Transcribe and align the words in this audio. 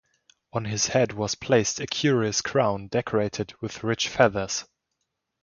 On 0.53 0.65
his 0.65 0.87
head 0.87 1.13
was 1.13 1.35
placed 1.35 1.79
a 1.79 1.85
curious 1.85 2.41
crown 2.41 2.87
decorated 2.87 3.53
with 3.61 3.83
rich 3.83 4.07
feathers. 4.09 4.65